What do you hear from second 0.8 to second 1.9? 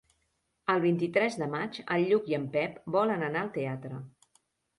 vint-i-tres de maig